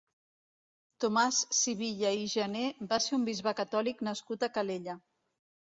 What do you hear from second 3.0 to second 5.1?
ser un bisbe catòlic nascut a Calella.